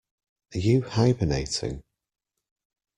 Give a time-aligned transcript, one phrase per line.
[0.55, 1.83] Are you hibernating?